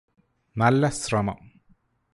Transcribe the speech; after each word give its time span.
നല്ല 0.55 0.89
ശ്രമം 0.89 1.39